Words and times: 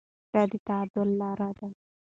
دا 0.33 0.41
د 0.51 0.53
تعادل 0.67 1.09
لاره 1.19 1.49
ده. 1.57 1.67